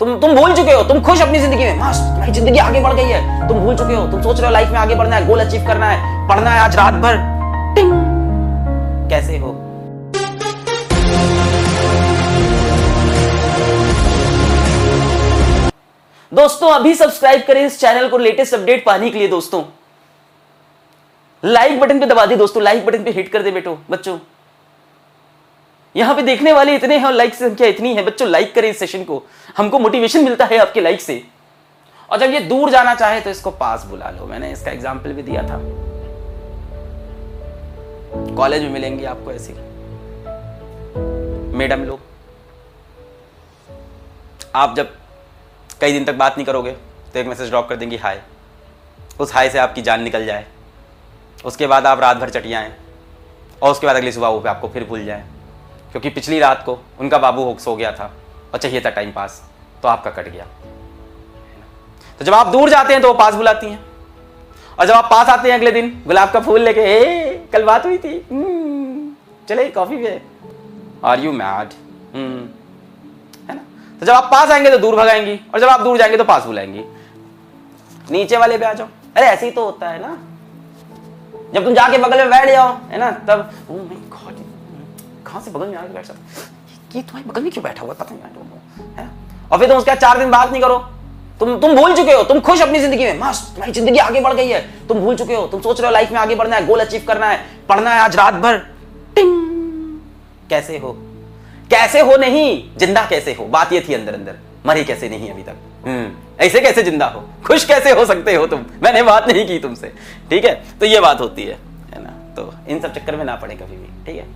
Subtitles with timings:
[0.00, 2.92] तुम तुम भूल चुके हो, तुम खुश अपनी ज़िंदगी में। मस्त तुम्हारी ज़िंदगी आगे बढ़
[2.94, 5.26] गई है। तुम भूल चुके हो, तुम सोच रहे हो लाइफ में आगे बढ़ना है
[5.26, 7.16] गोल अचीव करना है, पढ़ना है आज रात भर
[7.76, 7.92] टिंग
[9.10, 9.52] कैसे हो?
[16.32, 19.62] दोस्तों, अभी सब्सक्राइब करें इस चैनल को लेटेस्ट अपडेट पाने के लिए दोस्तों।
[21.42, 24.18] लाइक बटन पे दबा दी दोस्तों लाइक बटन पे हिट कर दे बेटो, बच्चों।
[25.96, 28.78] यहाँ पे देखने वाले इतने हैं और लाइक संख्या इतनी है, बच्चों लाइक करें इस
[28.78, 29.22] सेशन को।
[29.56, 31.22] हमको मोटिवेशन मिलता है आपके लाइक से।
[32.08, 35.22] और जब ये दूर जाना चाहे तो इसको पास बुला लो। मैंने इसका एग्ज़ाम्पल भी
[35.22, 35.58] दिया था।
[38.36, 39.52] कॉलेज में मिलेंगे आपको ऐसी।
[41.56, 42.00] मैडम लोग,
[44.54, 44.92] आप जब
[45.80, 46.72] कई दिन तक बात नहीं करोगे
[47.12, 48.20] तो एक मैसेज ड्रॉप कर देंगी हाय
[49.20, 50.44] उस हाय से आपकी जान निकल जाए।
[51.44, 52.72] उसके बाद आप रात भर चटियाएँ
[53.62, 55.24] और उसके बाद अगली सुबह वो पे आपको फिर भूल जाए।
[55.96, 58.10] क्योंकि पिछली रात को उनका बाबू होक्स हो गया था
[58.54, 59.40] और चाहिए था टाइम पास
[59.82, 60.46] तो आपका कट गया।
[62.18, 63.78] तो जब आप दूर जाते हैं तो वो पास बुलाती हैं।
[64.78, 67.86] और जब आप पास आते हैं अगले दिन गुलाब का फूल लेके ए कल बात
[67.86, 69.10] हुई थी। हम्म,
[69.48, 70.20] चले कॉफ़ी पे।
[71.04, 71.72] आर यू मैड
[72.14, 73.62] है ना?
[74.00, 76.44] तो जब आप पास आएँगे तो दूर भगाएँगी और जब आप दूर जाएँगे तो पास
[76.44, 76.84] बुलाएँगी।
[78.10, 80.16] नीचे वाले पे आ जाओ। अरे ऐसे ही तो होता है ना।
[81.54, 84.35] जब तुम जाके बगल में बैठ जाओ है ना तब ओ माय गॉड
[85.26, 88.14] कहाँ से बगल में आके बैठ सकते ये तुम्हारे बगल में क्यों बैठा हुआ पता
[88.14, 88.22] नहीं
[88.96, 89.08] है
[89.52, 90.78] और फिर तुम उसके चार दिन बात नहीं करो।
[91.40, 94.32] तुम तुम भूल चुके हो, तुम खुश अपनी ज़िंदगी में। मस्त, तुम्हारी ज़िंदगी आगे बढ़
[94.34, 96.66] गई है। तुम भूल चुके हो, तुम सोच रहे हो लाइफ में आगे बढ़ना है
[96.66, 98.58] गोल अचीव करना है, पढ़ना है आज रात भर।
[99.14, 100.00] टिंग!
[100.50, 100.92] कैसे हो?
[101.70, 102.78] कैसे हो नहीं?
[102.78, 103.44] ज़िंदा कैसे हो?
[103.46, 105.56] बात ये थी अंदर अंदर। मरे कैसे नहीं अभी तक?
[105.86, 106.10] हम्म
[106.40, 107.22] ऐसे कैसे ज़िंदा हो?
[107.46, 108.64] खुश कैसे हो सकते हो तुम?
[108.82, 109.92] मैंने बात नहीं की तुमसे,
[110.30, 110.54] ठीक है?
[110.80, 111.58] तो ये बात होती है
[111.96, 112.10] ना?
[112.36, 114.26] तो इन सब चक्कर में ना पड़े कभी भी, ठीक है?